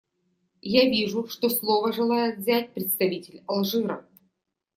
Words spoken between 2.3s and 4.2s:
взять представитель Алжира.